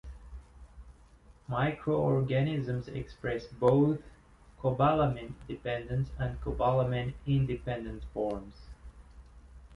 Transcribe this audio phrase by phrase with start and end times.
[1.47, 4.01] Microorganisms express both
[4.59, 8.55] cobalamin-dependent and cobalamin-independent forms.